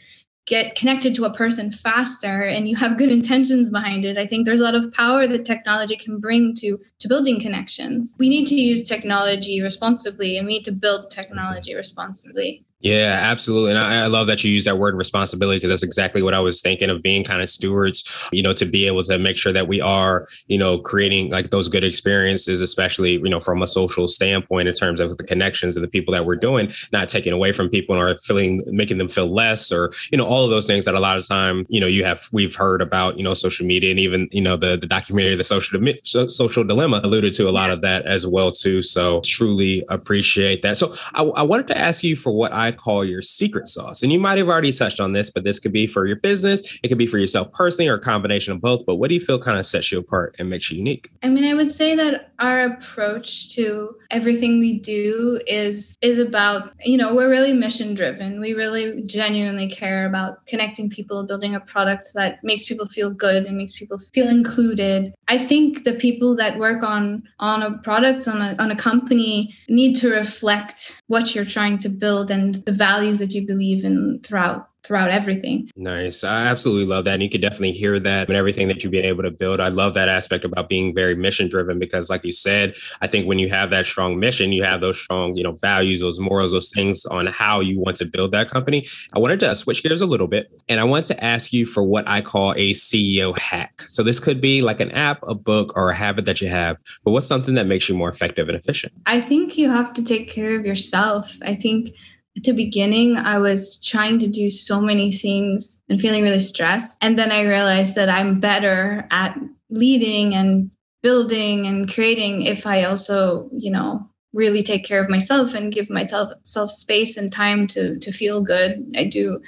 get 0.46 0.76
connected 0.76 1.14
to 1.14 1.24
a 1.24 1.32
person 1.32 1.70
faster 1.70 2.42
and 2.42 2.68
you 2.68 2.76
have 2.76 2.98
good 2.98 3.08
intentions 3.08 3.70
behind 3.70 4.04
it 4.04 4.18
i 4.18 4.26
think 4.26 4.44
there's 4.44 4.60
a 4.60 4.64
lot 4.64 4.74
of 4.74 4.92
power 4.92 5.26
that 5.26 5.44
technology 5.44 5.96
can 5.96 6.20
bring 6.20 6.54
to 6.54 6.78
to 6.98 7.08
building 7.08 7.40
connections. 7.40 8.14
We 8.18 8.28
need 8.28 8.46
to 8.48 8.54
use 8.54 8.88
technology 8.88 9.60
responsibly 9.62 10.36
and 10.38 10.46
we 10.46 10.54
need 10.54 10.64
to 10.64 10.72
build 10.72 11.10
technology 11.10 11.74
responsibly 11.74 12.64
yeah, 12.84 13.16
absolutely. 13.18 13.70
And 13.70 13.78
I, 13.78 14.04
I, 14.04 14.06
love 14.08 14.26
that 14.26 14.44
you 14.44 14.50
use 14.50 14.66
that 14.66 14.76
word 14.76 14.94
responsibility 14.94 15.56
because 15.56 15.70
that's 15.70 15.82
exactly 15.82 16.22
what 16.22 16.34
I 16.34 16.40
was 16.40 16.60
thinking 16.60 16.90
of 16.90 17.02
being 17.02 17.24
kind 17.24 17.40
of 17.40 17.48
stewards, 17.48 18.28
you 18.30 18.42
know, 18.42 18.52
to 18.52 18.66
be 18.66 18.86
able 18.86 19.02
to 19.04 19.18
make 19.18 19.38
sure 19.38 19.54
that 19.54 19.66
we 19.66 19.80
are, 19.80 20.28
you 20.48 20.58
know, 20.58 20.76
creating 20.76 21.30
like 21.30 21.48
those 21.48 21.66
good 21.66 21.82
experiences, 21.82 22.60
especially, 22.60 23.12
you 23.12 23.30
know, 23.30 23.40
from 23.40 23.62
a 23.62 23.66
social 23.66 24.06
standpoint 24.06 24.68
in 24.68 24.74
terms 24.74 25.00
of 25.00 25.16
the 25.16 25.24
connections 25.24 25.78
and 25.78 25.82
the 25.82 25.88
people 25.88 26.12
that 26.12 26.26
we're 26.26 26.36
doing, 26.36 26.70
not 26.92 27.08
taking 27.08 27.32
away 27.32 27.52
from 27.52 27.70
people 27.70 27.96
or 27.96 28.18
feeling, 28.18 28.62
making 28.66 28.98
them 28.98 29.08
feel 29.08 29.28
less 29.28 29.72
or, 29.72 29.90
you 30.12 30.18
know, 30.18 30.26
all 30.26 30.44
of 30.44 30.50
those 30.50 30.66
things 30.66 30.84
that 30.84 30.94
a 30.94 31.00
lot 31.00 31.16
of 31.16 31.26
time, 31.26 31.64
you 31.70 31.80
know, 31.80 31.86
you 31.86 32.04
have, 32.04 32.28
we've 32.32 32.54
heard 32.54 32.82
about, 32.82 33.16
you 33.16 33.24
know, 33.24 33.32
social 33.32 33.64
media 33.64 33.92
and 33.92 33.98
even, 33.98 34.28
you 34.30 34.42
know, 34.42 34.58
the, 34.58 34.76
the 34.76 34.86
documentary, 34.86 35.34
the 35.36 35.42
social, 35.42 35.80
social 36.04 36.64
dilemma 36.64 37.00
alluded 37.02 37.32
to 37.32 37.48
a 37.48 37.50
lot 37.50 37.70
of 37.70 37.80
that 37.80 38.04
as 38.04 38.26
well, 38.26 38.52
too. 38.52 38.82
So 38.82 39.22
truly 39.24 39.82
appreciate 39.88 40.60
that. 40.60 40.76
So 40.76 40.92
I, 41.14 41.22
I 41.22 41.42
wanted 41.42 41.66
to 41.68 41.78
ask 41.78 42.04
you 42.04 42.14
for 42.14 42.30
what 42.30 42.52
I 42.52 42.73
call 42.76 43.04
your 43.04 43.22
secret 43.22 43.68
sauce. 43.68 44.02
And 44.02 44.12
you 44.12 44.18
might 44.18 44.38
have 44.38 44.48
already 44.48 44.72
touched 44.72 45.00
on 45.00 45.12
this, 45.12 45.30
but 45.30 45.44
this 45.44 45.58
could 45.58 45.72
be 45.72 45.86
for 45.86 46.06
your 46.06 46.16
business, 46.16 46.78
it 46.82 46.88
could 46.88 46.98
be 46.98 47.06
for 47.06 47.18
yourself 47.18 47.52
personally, 47.52 47.88
or 47.88 47.94
a 47.94 48.00
combination 48.00 48.52
of 48.52 48.60
both. 48.60 48.84
But 48.86 48.96
what 48.96 49.08
do 49.08 49.14
you 49.14 49.20
feel 49.20 49.38
kind 49.38 49.58
of 49.58 49.66
sets 49.66 49.90
you 49.92 49.98
apart 49.98 50.36
and 50.38 50.50
makes 50.50 50.70
you 50.70 50.78
unique? 50.78 51.08
I 51.22 51.28
mean, 51.28 51.44
I 51.44 51.54
would 51.54 51.70
say 51.70 51.94
that 51.96 52.32
our 52.38 52.60
approach 52.60 53.54
to 53.54 53.94
everything 54.10 54.60
we 54.60 54.78
do 54.80 55.40
is 55.46 55.96
is 56.02 56.18
about, 56.18 56.72
you 56.84 56.96
know, 56.96 57.14
we're 57.14 57.30
really 57.30 57.52
mission 57.52 57.94
driven. 57.94 58.40
We 58.40 58.52
really 58.52 59.02
genuinely 59.06 59.70
care 59.70 60.06
about 60.06 60.46
connecting 60.46 60.90
people, 60.90 61.26
building 61.26 61.54
a 61.54 61.60
product 61.60 62.08
that 62.14 62.42
makes 62.42 62.64
people 62.64 62.86
feel 62.86 63.12
good 63.12 63.46
and 63.46 63.56
makes 63.56 63.72
people 63.72 63.98
feel 64.12 64.28
included. 64.28 65.14
I 65.26 65.38
think 65.38 65.84
the 65.84 65.94
people 65.94 66.36
that 66.36 66.58
work 66.58 66.82
on 66.82 67.22
on 67.38 67.62
a 67.62 67.78
product 67.78 68.28
on 68.28 68.40
a 68.42 68.56
on 68.58 68.70
a 68.70 68.76
company 68.76 69.54
need 69.68 69.94
to 69.96 70.10
reflect 70.10 71.00
what 71.06 71.34
you're 71.34 71.44
trying 71.44 71.78
to 71.78 71.88
build 71.88 72.30
and 72.30 72.54
the 72.54 72.72
values 72.72 73.18
that 73.18 73.32
you 73.32 73.46
believe 73.46 73.84
in 73.84 74.20
throughout 74.22 74.68
throughout 74.84 75.10
everything. 75.10 75.70
Nice. 75.76 76.22
I 76.24 76.46
absolutely 76.46 76.86
love 76.86 77.04
that. 77.06 77.14
And 77.14 77.22
you 77.22 77.30
could 77.30 77.40
definitely 77.40 77.72
hear 77.72 77.98
that 77.98 78.28
and 78.28 78.36
everything 78.36 78.68
that 78.68 78.84
you've 78.84 78.92
been 78.92 79.04
able 79.04 79.22
to 79.22 79.30
build. 79.30 79.60
I 79.60 79.68
love 79.68 79.94
that 79.94 80.08
aspect 80.08 80.44
about 80.44 80.68
being 80.68 80.94
very 80.94 81.14
mission 81.14 81.48
driven 81.48 81.78
because 81.78 82.10
like 82.10 82.24
you 82.24 82.32
said, 82.32 82.76
I 83.00 83.06
think 83.06 83.26
when 83.26 83.38
you 83.38 83.48
have 83.48 83.70
that 83.70 83.86
strong 83.86 84.20
mission, 84.20 84.52
you 84.52 84.62
have 84.62 84.80
those 84.80 85.00
strong, 85.00 85.36
you 85.36 85.42
know, 85.42 85.52
values, 85.52 86.00
those 86.00 86.20
morals, 86.20 86.52
those 86.52 86.70
things 86.70 87.06
on 87.06 87.26
how 87.26 87.60
you 87.60 87.80
want 87.80 87.96
to 87.96 88.04
build 88.04 88.32
that 88.32 88.50
company. 88.50 88.86
I 89.14 89.18
wanted 89.18 89.40
to 89.40 89.54
switch 89.54 89.82
gears 89.82 90.00
a 90.00 90.06
little 90.06 90.28
bit 90.28 90.50
and 90.68 90.78
I 90.78 90.84
want 90.84 91.06
to 91.06 91.24
ask 91.24 91.52
you 91.52 91.64
for 91.64 91.82
what 91.82 92.06
I 92.06 92.20
call 92.20 92.52
a 92.52 92.72
CEO 92.72 93.36
hack. 93.38 93.82
So 93.82 94.02
this 94.02 94.20
could 94.20 94.40
be 94.40 94.60
like 94.60 94.80
an 94.80 94.90
app, 94.90 95.20
a 95.26 95.34
book, 95.34 95.72
or 95.76 95.90
a 95.90 95.94
habit 95.94 96.26
that 96.26 96.40
you 96.40 96.48
have, 96.48 96.76
but 97.04 97.12
what's 97.12 97.26
something 97.26 97.54
that 97.54 97.66
makes 97.66 97.88
you 97.88 97.94
more 97.94 98.08
effective 98.08 98.48
and 98.48 98.56
efficient? 98.56 98.92
I 99.06 99.20
think 99.20 99.56
you 99.56 99.70
have 99.70 99.92
to 99.94 100.04
take 100.04 100.30
care 100.30 100.58
of 100.58 100.66
yourself. 100.66 101.36
I 101.42 101.54
think 101.54 101.94
the 102.42 102.52
beginning, 102.52 103.16
I 103.16 103.38
was 103.38 103.84
trying 103.84 104.18
to 104.20 104.28
do 104.28 104.50
so 104.50 104.80
many 104.80 105.12
things 105.12 105.80
and 105.88 106.00
feeling 106.00 106.22
really 106.22 106.40
stressed. 106.40 106.98
And 107.00 107.18
then 107.18 107.30
I 107.30 107.42
realized 107.42 107.94
that 107.94 108.08
I'm 108.08 108.40
better 108.40 109.06
at 109.10 109.38
leading 109.70 110.34
and 110.34 110.70
building 111.02 111.66
and 111.66 111.92
creating 111.92 112.42
if 112.42 112.66
I 112.66 112.84
also, 112.84 113.48
you 113.52 113.70
know, 113.70 114.08
really 114.32 114.64
take 114.64 114.84
care 114.84 115.00
of 115.00 115.08
myself 115.08 115.54
and 115.54 115.72
give 115.72 115.90
myself 115.90 116.32
self 116.42 116.70
space 116.70 117.16
and 117.16 117.30
time 117.30 117.68
to 117.68 117.98
to 118.00 118.10
feel 118.10 118.42
good. 118.42 118.94
I 118.96 119.04
do, 119.04 119.40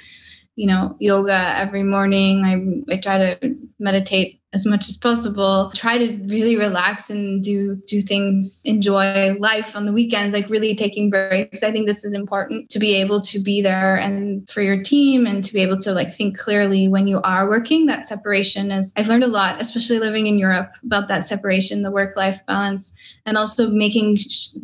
you 0.57 0.67
know, 0.67 0.97
yoga 0.99 1.53
every 1.57 1.83
morning. 1.83 2.43
I 2.43 2.93
I 2.93 2.97
try 2.97 3.17
to 3.19 3.55
meditate 3.79 4.41
as 4.53 4.65
much 4.65 4.89
as 4.89 4.97
possible. 4.97 5.71
Try 5.75 5.99
to 5.99 6.17
really 6.25 6.57
relax 6.57 7.11
and 7.11 7.43
do 7.43 7.75
do 7.87 8.01
things 8.01 8.63
enjoy 8.65 9.35
life 9.39 9.75
on 9.75 9.85
the 9.85 9.93
weekends 9.93 10.33
like 10.33 10.49
really 10.49 10.75
taking 10.75 11.11
breaks. 11.11 11.61
I 11.61 11.71
think 11.71 11.87
this 11.87 12.03
is 12.03 12.13
important 12.13 12.71
to 12.71 12.79
be 12.79 12.95
able 12.95 13.21
to 13.21 13.39
be 13.39 13.61
there 13.61 13.97
and 13.97 14.49
for 14.49 14.61
your 14.61 14.81
team 14.81 15.27
and 15.27 15.43
to 15.43 15.53
be 15.53 15.61
able 15.61 15.77
to 15.81 15.93
like 15.93 16.11
think 16.11 16.39
clearly 16.39 16.87
when 16.87 17.07
you 17.07 17.21
are 17.21 17.47
working. 17.47 17.85
That 17.85 18.07
separation 18.07 18.71
is 18.71 18.93
i've 18.95 19.07
learned 19.07 19.23
a 19.23 19.27
lot 19.27 19.61
especially 19.61 19.99
living 19.99 20.25
in 20.25 20.39
europe 20.39 20.71
about 20.83 21.09
that 21.09 21.23
separation 21.23 21.81
the 21.81 21.91
work 21.91 22.15
life 22.15 22.45
balance 22.45 22.93
and 23.25 23.37
also 23.37 23.69
making 23.69 24.17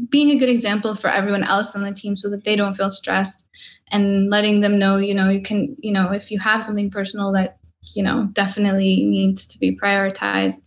being 0.10 0.32
a 0.32 0.40
good 0.40 0.50
example 0.50 0.96
for 0.96 1.10
everyone 1.10 1.44
else 1.44 1.76
on 1.76 1.84
the 1.84 1.92
team 1.92 2.18
so 2.18 2.30
that 2.30 2.44
they 2.44 2.56
don't 2.56 2.76
feel 2.76 2.90
stressed 2.90 3.46
and 3.94 4.30
letting 4.30 4.60
them 4.60 4.78
know 4.80 4.98
you 4.98 5.14
know 5.14 5.30
you 5.30 5.42
can 5.42 5.76
you 5.80 5.94
know 5.94 6.12
if 6.12 6.32
you 6.32 6.40
have 6.40 6.64
something 6.64 6.92
personal 6.92 7.32
that 7.32 7.58
you 7.94 8.04
know, 8.04 8.30
definitely 8.34 9.04
needs 9.06 9.46
to 9.48 9.60
be 9.60 9.78
prioritized. 9.78 10.62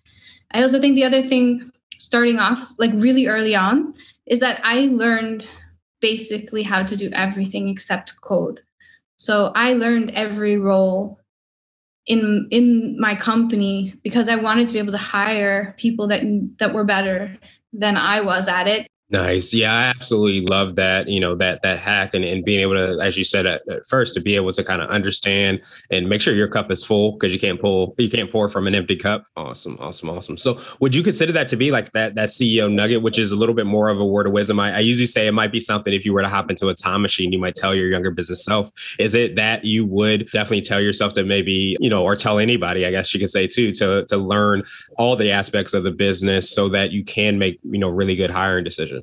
I 0.52 0.62
also 0.62 0.80
think 0.80 0.94
the 0.94 1.04
other 1.04 1.22
thing, 1.22 1.70
starting 1.98 2.38
off 2.38 2.72
like 2.78 2.92
really 2.94 3.26
early 3.26 3.54
on, 3.54 3.94
is 4.26 4.40
that 4.40 4.60
I 4.62 4.88
learned 4.92 5.48
basically 6.00 6.62
how 6.62 6.84
to 6.84 6.96
do 6.96 7.10
everything 7.12 7.68
except 7.68 8.20
code. 8.20 8.60
So 9.16 9.52
I 9.54 9.72
learned 9.72 10.12
every 10.14 10.58
role 10.58 11.18
in 12.06 12.48
in 12.50 13.00
my 13.00 13.16
company 13.16 13.94
because 14.04 14.28
I 14.28 14.36
wanted 14.36 14.66
to 14.68 14.72
be 14.72 14.78
able 14.78 14.92
to 14.92 14.98
hire 14.98 15.74
people 15.78 16.08
that 16.08 16.22
that 16.58 16.74
were 16.74 16.84
better 16.84 17.36
than 17.72 17.96
I 17.96 18.20
was 18.20 18.46
at 18.46 18.68
it 18.68 18.86
Nice. 19.08 19.54
Yeah, 19.54 19.72
I 19.72 19.84
absolutely 19.84 20.40
love 20.40 20.74
that, 20.76 21.08
you 21.08 21.20
know, 21.20 21.36
that 21.36 21.62
that 21.62 21.78
hack 21.78 22.12
and, 22.14 22.24
and 22.24 22.44
being 22.44 22.58
able 22.58 22.74
to, 22.74 23.00
as 23.00 23.16
you 23.16 23.22
said 23.22 23.46
at, 23.46 23.62
at 23.68 23.86
first, 23.86 24.14
to 24.14 24.20
be 24.20 24.34
able 24.34 24.50
to 24.50 24.64
kind 24.64 24.82
of 24.82 24.90
understand 24.90 25.60
and 25.92 26.08
make 26.08 26.20
sure 26.20 26.34
your 26.34 26.48
cup 26.48 26.72
is 26.72 26.82
full 26.82 27.12
because 27.12 27.32
you 27.32 27.38
can't 27.38 27.60
pull, 27.60 27.94
you 27.98 28.10
can't 28.10 28.32
pour 28.32 28.48
from 28.48 28.66
an 28.66 28.74
empty 28.74 28.96
cup. 28.96 29.26
Awesome, 29.36 29.78
awesome, 29.78 30.10
awesome. 30.10 30.36
So 30.36 30.58
would 30.80 30.92
you 30.92 31.04
consider 31.04 31.30
that 31.34 31.46
to 31.48 31.56
be 31.56 31.70
like 31.70 31.92
that 31.92 32.16
that 32.16 32.30
CEO 32.30 32.72
nugget, 32.72 33.00
which 33.00 33.16
is 33.16 33.30
a 33.30 33.36
little 33.36 33.54
bit 33.54 33.66
more 33.66 33.88
of 33.90 34.00
a 34.00 34.04
word 34.04 34.26
of 34.26 34.32
wisdom? 34.32 34.58
I, 34.58 34.74
I 34.74 34.80
usually 34.80 35.06
say 35.06 35.28
it 35.28 35.32
might 35.32 35.52
be 35.52 35.60
something 35.60 35.94
if 35.94 36.04
you 36.04 36.12
were 36.12 36.22
to 36.22 36.28
hop 36.28 36.50
into 36.50 36.68
a 36.68 36.74
time 36.74 37.00
machine, 37.00 37.30
you 37.30 37.38
might 37.38 37.54
tell 37.54 37.76
your 37.76 37.86
younger 37.86 38.10
business 38.10 38.44
self. 38.44 38.72
Is 38.98 39.14
it 39.14 39.36
that 39.36 39.64
you 39.64 39.86
would 39.86 40.26
definitely 40.32 40.62
tell 40.62 40.80
yourself 40.80 41.12
to 41.12 41.22
maybe, 41.22 41.76
you 41.78 41.88
know, 41.88 42.02
or 42.02 42.16
tell 42.16 42.40
anybody, 42.40 42.84
I 42.84 42.90
guess 42.90 43.14
you 43.14 43.20
could 43.20 43.30
say 43.30 43.46
too, 43.46 43.70
to 43.74 44.04
to 44.06 44.16
learn 44.16 44.64
all 44.98 45.14
the 45.14 45.30
aspects 45.30 45.74
of 45.74 45.84
the 45.84 45.92
business 45.92 46.50
so 46.50 46.68
that 46.70 46.90
you 46.90 47.04
can 47.04 47.38
make, 47.38 47.60
you 47.62 47.78
know, 47.78 47.88
really 47.88 48.16
good 48.16 48.30
hiring 48.30 48.64
decisions? 48.64 48.95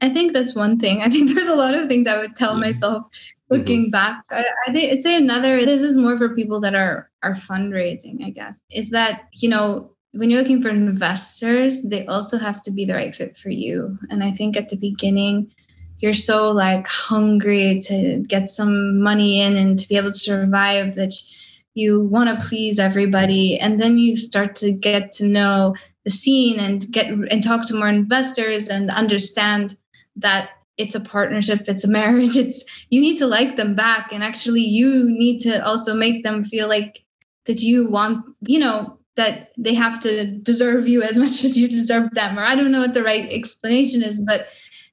I 0.00 0.08
think 0.08 0.32
that's 0.32 0.54
one 0.54 0.78
thing. 0.78 1.02
I 1.02 1.10
think 1.10 1.30
there's 1.34 1.48
a 1.48 1.54
lot 1.54 1.74
of 1.74 1.88
things 1.88 2.06
I 2.06 2.18
would 2.18 2.36
tell 2.36 2.52
mm-hmm. 2.52 2.60
myself 2.60 3.04
looking 3.48 3.84
mm-hmm. 3.84 3.90
back. 3.90 4.24
I, 4.30 4.44
I 4.66 4.72
think 4.72 4.92
I'd 4.92 5.02
say 5.02 5.16
another. 5.16 5.64
This 5.64 5.82
is 5.82 5.96
more 5.96 6.16
for 6.18 6.34
people 6.34 6.60
that 6.60 6.74
are 6.74 7.10
are 7.22 7.34
fundraising. 7.34 8.24
I 8.24 8.30
guess 8.30 8.64
is 8.70 8.90
that 8.90 9.28
you 9.32 9.48
know 9.48 9.92
when 10.12 10.30
you're 10.30 10.40
looking 10.40 10.62
for 10.62 10.70
investors, 10.70 11.82
they 11.82 12.06
also 12.06 12.38
have 12.38 12.60
to 12.62 12.70
be 12.70 12.84
the 12.84 12.94
right 12.94 13.14
fit 13.14 13.36
for 13.36 13.50
you. 13.50 13.98
And 14.10 14.24
I 14.24 14.32
think 14.32 14.56
at 14.56 14.68
the 14.68 14.76
beginning, 14.76 15.52
you're 15.98 16.12
so 16.12 16.50
like 16.50 16.88
hungry 16.88 17.80
to 17.82 18.24
get 18.26 18.48
some 18.48 19.00
money 19.02 19.40
in 19.40 19.56
and 19.56 19.78
to 19.78 19.88
be 19.88 19.96
able 19.96 20.10
to 20.10 20.18
survive 20.18 20.96
that 20.96 21.14
you 21.74 22.04
want 22.04 22.28
to 22.28 22.46
please 22.48 22.78
everybody 22.80 23.58
and 23.60 23.80
then 23.80 23.96
you 23.96 24.16
start 24.16 24.56
to 24.56 24.72
get 24.72 25.12
to 25.12 25.26
know 25.26 25.76
the 26.04 26.10
scene 26.10 26.58
and 26.58 26.90
get 26.90 27.06
and 27.08 27.42
talk 27.42 27.66
to 27.66 27.74
more 27.74 27.88
investors 27.88 28.68
and 28.68 28.90
understand 28.90 29.76
that 30.16 30.50
it's 30.76 30.94
a 30.94 31.00
partnership 31.00 31.64
it's 31.66 31.84
a 31.84 31.88
marriage 31.88 32.36
it's 32.44 32.64
you 32.88 33.00
need 33.00 33.18
to 33.18 33.26
like 33.26 33.56
them 33.56 33.74
back. 33.74 34.12
And 34.12 34.22
actually 34.22 34.62
you 34.62 35.06
need 35.08 35.40
to 35.40 35.64
also 35.64 35.94
make 35.94 36.24
them 36.24 36.44
feel 36.44 36.68
like 36.68 37.02
that 37.46 37.60
you 37.62 37.88
want 37.88 38.24
you 38.40 38.58
know 38.58 38.98
that 39.16 39.50
they 39.58 39.74
have 39.74 40.00
to 40.00 40.38
deserve 40.38 40.88
you 40.88 41.02
as 41.02 41.18
much 41.24 41.44
as 41.44 41.58
you 41.58 41.68
deserve 41.68 42.10
them. 42.12 42.38
Or 42.38 42.44
i 42.44 42.54
don't 42.54 42.72
know 42.72 42.80
what 42.80 42.94
the 42.94 43.02
right 43.02 43.30
explanation 43.30 44.02
is 44.02 44.20
but 44.20 44.46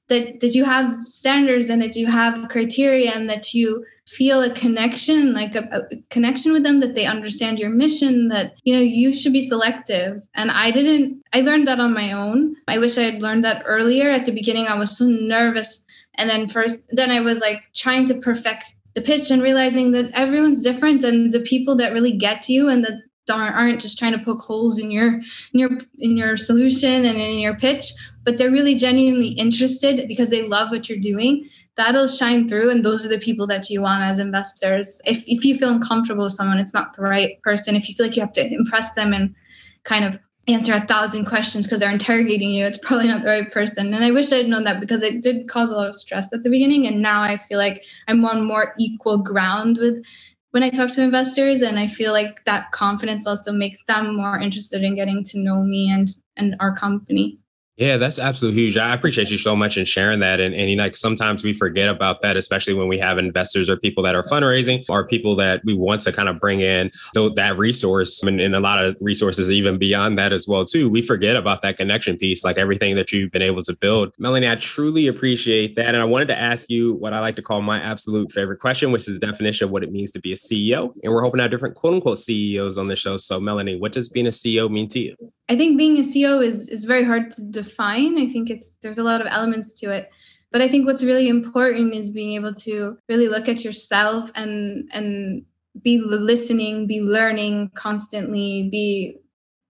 that 0.08 0.40
that 0.40 0.54
you 0.54 0.64
have 0.64 1.06
standards 1.06 1.68
and 1.68 1.82
that 1.82 1.96
you 1.96 2.06
have 2.06 2.48
criteria 2.48 3.10
and 3.10 3.28
that 3.30 3.54
you 3.54 3.84
feel 4.06 4.42
a 4.42 4.54
connection 4.54 5.34
like 5.34 5.54
a, 5.54 5.86
a, 5.92 5.96
connection 6.08 6.52
with 6.52 6.62
them 6.62 6.80
that 6.80 6.94
they 6.94 7.04
understand 7.04 7.58
your 7.58 7.68
mission 7.68 8.28
that 8.28 8.54
you 8.64 8.74
know 8.74 8.80
you 8.80 9.14
should 9.14 9.32
be 9.32 9.46
selective. 9.46 10.26
And 10.34 10.50
i 10.50 10.70
didn't 10.70 11.22
i 11.32 11.40
learned 11.42 11.68
that 11.68 11.80
on 11.80 11.94
my 11.94 12.12
own. 12.12 12.56
I 12.66 12.78
wish 12.78 12.98
i 12.98 13.02
had 13.02 13.22
learned 13.22 13.44
that 13.44 13.64
earlier. 13.66 14.10
At 14.10 14.24
the 14.24 14.32
beginning 14.32 14.66
i 14.66 14.78
was 14.78 14.96
so 14.96 15.06
nervous. 15.06 15.84
And 16.16 16.28
then 16.28 16.48
first 16.48 16.88
then 16.88 17.10
i 17.10 17.20
was 17.20 17.40
like 17.40 17.62
trying 17.74 18.06
to 18.06 18.20
perfect 18.20 18.74
the 18.94 19.02
pitch 19.02 19.30
and 19.30 19.42
realizing 19.42 19.92
that 19.92 20.10
everyone's 20.12 20.62
different 20.62 21.04
and 21.04 21.32
the 21.32 21.40
people 21.40 21.76
that 21.76 21.92
really 21.92 22.16
get 22.16 22.48
you 22.48 22.68
and 22.68 22.84
that 22.84 23.02
aren't 23.30 23.80
just 23.80 23.98
trying 23.98 24.12
to 24.12 24.24
poke 24.24 24.42
holes 24.42 24.78
in 24.78 24.90
your 24.90 25.14
in 25.14 25.22
your 25.52 25.70
in 25.98 26.16
your 26.16 26.36
solution 26.36 27.04
and 27.04 27.18
in 27.18 27.38
your 27.38 27.56
pitch 27.56 27.92
but 28.28 28.36
they're 28.36 28.50
really 28.50 28.74
genuinely 28.74 29.28
interested 29.28 30.06
because 30.06 30.28
they 30.28 30.42
love 30.42 30.70
what 30.70 30.86
you're 30.86 30.98
doing. 30.98 31.48
That'll 31.78 32.08
shine 32.08 32.46
through 32.46 32.68
and 32.68 32.84
those 32.84 33.06
are 33.06 33.08
the 33.08 33.18
people 33.18 33.46
that 33.46 33.70
you 33.70 33.80
want 33.80 34.04
as 34.04 34.18
investors. 34.18 35.00
If, 35.06 35.24
if 35.26 35.46
you 35.46 35.56
feel 35.56 35.70
uncomfortable 35.70 36.24
with 36.24 36.34
someone 36.34 36.58
it's 36.58 36.74
not 36.74 36.94
the 36.94 37.00
right 37.00 37.40
person. 37.40 37.74
If 37.74 37.88
you 37.88 37.94
feel 37.94 38.04
like 38.04 38.16
you 38.16 38.22
have 38.22 38.32
to 38.32 38.46
impress 38.46 38.92
them 38.92 39.14
and 39.14 39.34
kind 39.82 40.04
of 40.04 40.18
answer 40.46 40.74
a 40.74 40.80
thousand 40.80 41.24
questions 41.24 41.66
because 41.66 41.80
they're 41.80 41.90
interrogating 41.90 42.50
you 42.50 42.64
it's 42.66 42.78
probably 42.78 43.08
not 43.08 43.22
the 43.22 43.28
right 43.28 43.50
person. 43.50 43.94
And 43.94 44.04
i 44.04 44.10
wish 44.10 44.32
i'd 44.32 44.46
known 44.46 44.64
that 44.64 44.80
because 44.80 45.02
it 45.02 45.22
did 45.22 45.48
cause 45.48 45.70
a 45.70 45.74
lot 45.74 45.88
of 45.88 45.94
stress 45.94 46.30
at 46.32 46.42
the 46.42 46.50
beginning 46.50 46.86
and 46.86 47.02
now 47.02 47.20
i 47.20 47.36
feel 47.36 47.58
like 47.58 47.84
i'm 48.08 48.24
on 48.24 48.46
more 48.46 48.74
equal 48.78 49.18
ground 49.18 49.76
with 49.78 50.02
when 50.50 50.62
i 50.62 50.70
talk 50.70 50.90
to 50.90 51.02
investors 51.02 51.62
and 51.62 51.78
i 51.78 51.86
feel 51.86 52.12
like 52.12 52.44
that 52.44 52.70
confidence 52.72 53.26
also 53.26 53.52
makes 53.52 53.84
them 53.84 54.16
more 54.16 54.38
interested 54.38 54.82
in 54.82 54.94
getting 54.94 55.22
to 55.24 55.38
know 55.38 55.62
me 55.62 55.90
and 55.90 56.08
and 56.36 56.56
our 56.60 56.76
company 56.76 57.38
yeah, 57.78 57.96
that's 57.96 58.18
absolutely 58.18 58.60
huge. 58.60 58.76
I 58.76 58.92
appreciate 58.92 59.30
you 59.30 59.38
so 59.38 59.54
much 59.54 59.78
in 59.78 59.84
sharing 59.84 60.18
that. 60.18 60.40
And, 60.40 60.52
and 60.52 60.68
you 60.68 60.74
know, 60.74 60.82
like 60.82 60.96
sometimes 60.96 61.44
we 61.44 61.52
forget 61.52 61.88
about 61.88 62.20
that, 62.22 62.36
especially 62.36 62.74
when 62.74 62.88
we 62.88 62.98
have 62.98 63.18
investors 63.18 63.68
or 63.68 63.76
people 63.76 64.02
that 64.02 64.16
are 64.16 64.24
fundraising 64.24 64.84
or 64.90 65.06
people 65.06 65.36
that 65.36 65.60
we 65.64 65.74
want 65.74 66.00
to 66.00 66.12
kind 66.12 66.28
of 66.28 66.40
bring 66.40 66.60
in 66.60 66.90
that 67.14 67.54
resource 67.56 68.20
and, 68.24 68.40
and 68.40 68.56
a 68.56 68.60
lot 68.60 68.84
of 68.84 68.96
resources 69.00 69.48
even 69.52 69.78
beyond 69.78 70.18
that 70.18 70.32
as 70.32 70.48
well, 70.48 70.64
too. 70.64 70.90
We 70.90 71.02
forget 71.02 71.36
about 71.36 71.62
that 71.62 71.76
connection 71.76 72.16
piece, 72.16 72.44
like 72.44 72.58
everything 72.58 72.96
that 72.96 73.12
you've 73.12 73.30
been 73.30 73.42
able 73.42 73.62
to 73.62 73.76
build. 73.76 74.12
Melanie, 74.18 74.50
I 74.50 74.56
truly 74.56 75.06
appreciate 75.06 75.76
that. 75.76 75.86
And 75.86 75.98
I 75.98 76.04
wanted 76.04 76.28
to 76.28 76.38
ask 76.38 76.68
you 76.68 76.94
what 76.94 77.12
I 77.12 77.20
like 77.20 77.36
to 77.36 77.42
call 77.42 77.62
my 77.62 77.80
absolute 77.80 78.32
favorite 78.32 78.58
question, 78.58 78.90
which 78.90 79.06
is 79.06 79.20
the 79.20 79.24
definition 79.24 79.66
of 79.66 79.70
what 79.70 79.84
it 79.84 79.92
means 79.92 80.10
to 80.12 80.20
be 80.20 80.32
a 80.32 80.36
CEO. 80.36 80.92
And 81.04 81.12
we're 81.12 81.22
hoping 81.22 81.38
to 81.38 81.42
have 81.42 81.52
different 81.52 81.76
quote 81.76 81.94
unquote 81.94 82.18
CEOs 82.18 82.76
on 82.76 82.88
the 82.88 82.96
show. 82.96 83.16
So 83.18 83.38
Melanie, 83.38 83.78
what 83.78 83.92
does 83.92 84.08
being 84.08 84.26
a 84.26 84.30
CEO 84.30 84.68
mean 84.68 84.88
to 84.88 84.98
you? 84.98 85.14
I 85.48 85.56
think 85.56 85.78
being 85.78 85.96
a 85.98 86.02
CEO 86.02 86.44
is 86.44 86.68
is 86.68 86.84
very 86.84 87.04
hard 87.04 87.30
to 87.32 87.44
define. 87.44 88.18
I 88.18 88.26
think 88.26 88.50
it's 88.50 88.76
there's 88.82 88.98
a 88.98 89.02
lot 89.02 89.20
of 89.20 89.26
elements 89.30 89.72
to 89.80 89.90
it. 89.90 90.10
But 90.50 90.62
I 90.62 90.68
think 90.68 90.86
what's 90.86 91.04
really 91.04 91.28
important 91.28 91.94
is 91.94 92.10
being 92.10 92.32
able 92.34 92.54
to 92.54 92.96
really 93.08 93.28
look 93.28 93.48
at 93.48 93.64
yourself 93.64 94.30
and 94.34 94.88
and 94.92 95.44
be 95.82 95.98
listening, 95.98 96.86
be 96.86 97.00
learning 97.00 97.70
constantly, 97.74 98.68
be 98.70 99.18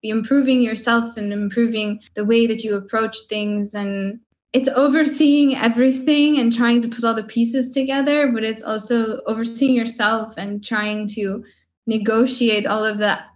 be 0.02 0.10
improving 0.10 0.62
yourself 0.62 1.16
and 1.16 1.32
improving 1.32 2.00
the 2.14 2.24
way 2.24 2.46
that 2.46 2.62
you 2.62 2.76
approach 2.76 3.16
things 3.28 3.74
and 3.74 4.20
it's 4.52 4.68
overseeing 4.68 5.56
everything 5.56 6.38
and 6.38 6.52
trying 6.52 6.80
to 6.82 6.88
put 6.88 7.04
all 7.04 7.14
the 7.14 7.24
pieces 7.24 7.70
together, 7.70 8.32
but 8.32 8.44
it's 8.44 8.62
also 8.62 9.20
overseeing 9.26 9.74
yourself 9.74 10.34
and 10.38 10.64
trying 10.64 11.06
to 11.08 11.44
negotiate 11.86 12.66
all 12.66 12.84
of 12.84 12.98
that 12.98 13.26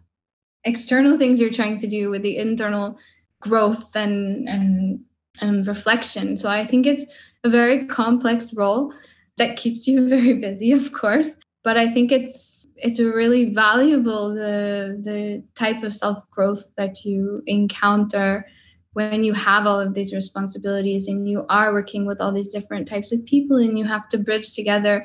external 0.64 1.19
things 1.19 1.40
you're 1.40 1.50
trying 1.50 1.76
to 1.78 1.87
do 1.87 2.11
with 2.11 2.23
the 2.23 2.37
internal 2.37 2.99
growth 3.40 3.97
and 3.97 4.49
and 4.49 5.00
and 5.40 5.66
reflection. 5.66 6.37
So 6.37 6.49
I 6.49 6.64
think 6.64 6.87
it's 6.87 7.04
a 7.45 7.50
very 7.50 7.87
complex 7.87 8.54
role 8.54 8.92
that 9.37 9.57
keeps 9.57 9.87
you 9.87 10.09
very 10.16 10.35
busy, 10.35 10.73
of 10.73 10.92
course. 10.92 11.37
But 11.64 11.76
I 11.76 11.88
think 11.92 12.12
it's 12.12 12.66
it's 12.76 12.99
a 12.99 13.12
really 13.12 13.52
valuable 13.54 14.35
the 14.35 14.99
the 15.00 15.45
type 15.54 15.83
of 15.83 15.95
self 15.95 16.28
growth 16.31 16.71
that 16.76 17.04
you 17.04 17.42
encounter 17.47 18.47
when 18.95 19.25
you 19.25 19.33
have 19.33 19.66
all 19.66 19.81
of 19.81 19.95
these 19.95 20.12
responsibilities 20.12 21.09
and 21.09 21.28
you 21.28 21.47
are 21.49 21.73
working 21.73 22.07
with 22.07 22.21
all 22.21 22.33
these 22.33 22.50
different 22.50 22.87
types 22.87 23.11
of 23.11 23.25
people 23.25 23.57
and 23.57 23.78
you 23.78 23.87
have 23.87 24.07
to 24.09 24.19
bridge 24.19 24.54
together 24.54 25.02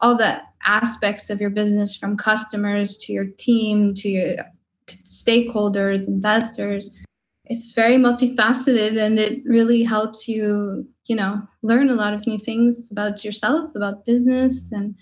all 0.00 0.16
the 0.16 0.42
aspects 0.64 1.30
of 1.30 1.40
your 1.40 1.50
business 1.50 1.94
from 1.94 2.16
customers 2.16 2.96
to 2.96 3.12
your 3.12 3.26
team 3.26 3.94
to 3.94 4.08
your 4.08 4.36
stakeholders, 4.88 6.06
investors. 6.06 6.96
It's 7.46 7.72
very 7.72 7.96
multifaceted 7.96 8.98
and 8.98 9.18
it 9.18 9.42
really 9.46 9.82
helps 9.82 10.28
you 10.28 10.86
you 11.08 11.16
know, 11.16 11.40
learn 11.62 11.88
a 11.88 11.94
lot 11.94 12.14
of 12.14 12.26
new 12.26 12.38
things 12.38 12.90
about 12.92 13.24
yourself, 13.24 13.74
about 13.74 14.04
business, 14.04 14.70
and 14.70 14.94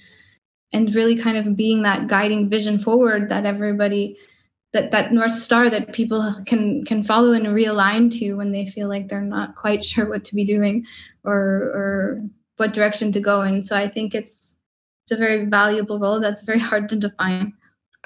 and 0.72 0.94
really 0.94 1.18
kind 1.18 1.36
of 1.36 1.56
being 1.56 1.82
that 1.82 2.08
guiding 2.08 2.48
vision 2.48 2.78
forward 2.78 3.28
that 3.28 3.44
everybody 3.44 4.16
that 4.72 4.90
that 4.92 5.12
north 5.12 5.32
star 5.32 5.68
that 5.68 5.92
people 5.92 6.34
can 6.46 6.84
can 6.84 7.02
follow 7.02 7.32
and 7.32 7.46
realign 7.46 8.10
to 8.10 8.34
when 8.34 8.52
they 8.52 8.66
feel 8.66 8.88
like 8.88 9.08
they're 9.08 9.20
not 9.20 9.56
quite 9.56 9.84
sure 9.90 10.08
what 10.08 10.24
to 10.24 10.34
be 10.34 10.44
doing 10.44 10.84
or 11.24 11.34
or 11.34 12.22
what 12.56 12.72
direction 12.72 13.12
to 13.12 13.20
go 13.20 13.42
in 13.42 13.62
so 13.62 13.76
i 13.76 13.88
think 13.88 14.14
it's 14.14 14.56
it's 15.04 15.12
a 15.12 15.16
very 15.16 15.44
valuable 15.44 16.00
role 16.00 16.20
that's 16.20 16.42
very 16.42 16.58
hard 16.58 16.88
to 16.88 16.96
define 16.96 17.52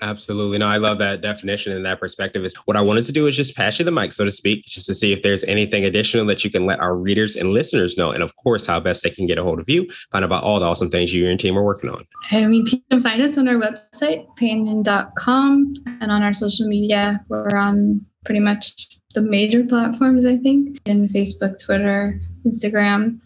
Absolutely. 0.03 0.59
No, 0.59 0.67
I 0.67 0.79
love 0.79 0.99
that 0.99 1.21
definition 1.21 1.73
and 1.73 1.85
that 1.85 2.01
perspective. 2.01 2.45
Is 2.45 2.55
what 2.65 2.77
I 2.77 2.81
wanted 2.81 3.05
to 3.05 3.13
do 3.13 3.27
is 3.27 3.37
just 3.37 3.57
pass 3.57 3.79
you 3.79 3.85
the 3.85 3.91
mic, 3.91 4.13
so 4.13 4.25
to 4.25 4.31
speak, 4.31 4.65
just 4.65 4.87
to 4.87 4.95
see 4.95 5.13
if 5.13 5.23
there's 5.23 5.45
anything 5.45 5.85
additional 5.85 6.25
that 6.27 6.45
you 6.45 6.51
can 6.51 6.67
let 6.67 6.81
our 6.81 6.97
readers 6.97 7.37
and 7.37 7.51
listeners 7.51 7.97
know. 7.99 8.11
And 8.11 8.23
of 8.23 8.35
course, 8.37 8.67
how 8.67 8.81
best 8.81 9.03
they 9.03 9.11
can 9.11 9.27
get 9.27 9.39
a 9.39 9.43
hold 9.43 9.61
of 9.61 9.69
you, 9.69 9.89
find 10.11 10.25
out 10.25 10.29
about 10.29 10.43
all 10.43 10.59
the 10.59 10.67
awesome 10.67 10.91
things 10.91 11.13
you 11.13 11.23
and 11.23 11.31
your 11.31 11.37
team 11.39 11.59
are 11.59 11.65
working 11.65 11.91
on. 11.91 12.07
I 12.31 12.47
mean, 12.47 12.67
you 12.67 12.81
can 12.91 13.03
find 13.03 13.21
us 13.21 13.37
on 13.37 13.47
our 13.49 13.57
website, 13.57 14.27
panion.com, 14.39 15.73
and 16.01 16.11
on 16.11 16.23
our 16.23 16.33
social 16.33 16.67
media. 16.67 17.25
We're 17.29 17.57
on 17.57 18.05
pretty 18.25 18.41
much 18.41 18.99
the 19.15 19.23
major 19.23 19.65
platforms, 19.65 20.25
I 20.25 20.37
think, 20.37 20.81
in 20.87 21.09
Facebook, 21.09 21.59
Twitter, 21.59 22.21
Instagram. 22.47 23.21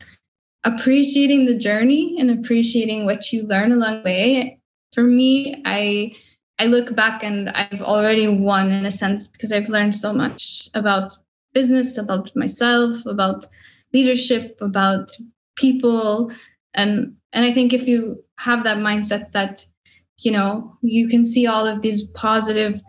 Appreciating 0.64 1.46
the 1.46 1.58
journey 1.58 2.16
and 2.18 2.30
appreciating 2.30 3.04
what 3.04 3.32
you 3.32 3.46
learn 3.46 3.70
along 3.70 3.98
the 3.98 4.04
way. 4.04 4.60
For 4.92 5.02
me, 5.02 5.62
I 5.66 6.12
I 6.58 6.66
look 6.66 6.94
back 6.94 7.24
and 7.24 7.48
I've 7.50 7.82
already 7.82 8.28
won 8.28 8.70
in 8.70 8.86
a 8.86 8.90
sense 8.90 9.26
because 9.26 9.52
I've 9.52 9.68
learned 9.68 9.94
so 9.94 10.12
much 10.12 10.68
about 10.74 11.16
business, 11.52 11.98
about 11.98 12.30
myself, 12.36 13.06
about 13.06 13.46
leadership, 13.92 14.58
about 14.60 15.10
people. 15.56 16.32
And 16.74 17.16
and 17.32 17.44
I 17.44 17.52
think 17.52 17.72
if 17.72 17.88
you 17.88 18.24
have 18.38 18.64
that 18.64 18.78
mindset 18.78 19.32
that, 19.32 19.66
you 20.18 20.32
know, 20.32 20.78
you 20.82 21.08
can 21.08 21.24
see 21.24 21.46
all 21.46 21.66
of 21.66 21.82
these 21.82 22.02
positive 22.02 22.80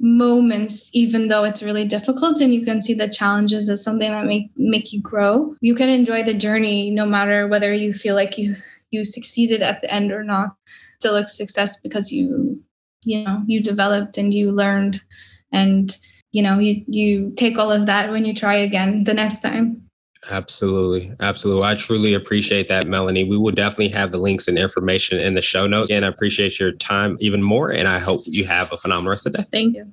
moments 0.00 0.90
even 0.92 1.28
though 1.28 1.44
it's 1.44 1.62
really 1.62 1.86
difficult 1.86 2.40
and 2.40 2.52
you 2.54 2.64
can 2.64 2.80
see 2.82 2.94
the 2.94 3.08
challenges 3.08 3.68
as 3.70 3.82
something 3.82 4.10
that 4.10 4.26
make 4.26 4.50
make 4.54 4.92
you 4.92 5.00
grow 5.00 5.56
you 5.60 5.74
can 5.74 5.88
enjoy 5.88 6.22
the 6.22 6.34
journey 6.34 6.90
no 6.90 7.06
matter 7.06 7.48
whether 7.48 7.72
you 7.72 7.92
feel 7.92 8.14
like 8.14 8.36
you 8.36 8.54
you 8.90 9.04
succeeded 9.04 9.62
at 9.62 9.80
the 9.80 9.92
end 9.92 10.12
or 10.12 10.22
not 10.22 10.54
still 11.00 11.16
a 11.16 11.26
success 11.26 11.78
because 11.78 12.12
you 12.12 12.62
you 13.02 13.24
know 13.24 13.42
you 13.46 13.62
developed 13.62 14.18
and 14.18 14.34
you 14.34 14.50
learned 14.50 15.00
and 15.52 15.98
you 16.32 16.42
know 16.42 16.58
you 16.58 16.84
you 16.86 17.32
take 17.36 17.58
all 17.58 17.70
of 17.70 17.86
that 17.86 18.10
when 18.10 18.24
you 18.24 18.34
try 18.34 18.56
again 18.56 19.04
the 19.04 19.14
next 19.14 19.40
time 19.40 19.88
Absolutely. 20.30 21.12
Absolutely. 21.20 21.66
I 21.66 21.74
truly 21.74 22.14
appreciate 22.14 22.68
that, 22.68 22.86
Melanie. 22.86 23.24
We 23.24 23.38
will 23.38 23.52
definitely 23.52 23.88
have 23.90 24.10
the 24.10 24.18
links 24.18 24.48
and 24.48 24.58
information 24.58 25.22
in 25.22 25.34
the 25.34 25.42
show 25.42 25.66
notes. 25.66 25.90
And 25.90 26.04
I 26.04 26.08
appreciate 26.08 26.58
your 26.58 26.72
time 26.72 27.16
even 27.20 27.42
more. 27.42 27.70
And 27.70 27.88
I 27.88 27.98
hope 27.98 28.20
you 28.26 28.44
have 28.44 28.72
a 28.72 28.76
phenomenal 28.76 29.10
rest 29.10 29.26
of 29.26 29.32
the 29.32 29.38
day. 29.38 29.44
Thank 29.50 29.76
you. 29.76 29.92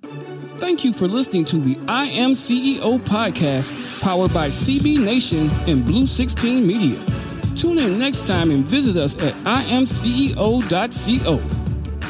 Thank 0.58 0.84
you 0.84 0.94
for 0.94 1.08
listening 1.08 1.46
to 1.46 1.58
the 1.58 1.78
I 1.88 2.06
Am 2.06 2.32
CEO 2.32 2.98
podcast 3.00 4.02
powered 4.02 4.34
by 4.34 4.48
CB 4.48 5.04
Nation 5.04 5.50
and 5.68 5.86
Blue 5.86 6.06
16 6.06 6.66
Media. 6.66 7.00
Tune 7.56 7.78
in 7.78 8.00
next 8.00 8.26
time 8.26 8.52
and 8.52 8.66
visit 8.66 9.02
us 9.02 9.16
at 9.22 9.34
imceo.co. 9.46 11.65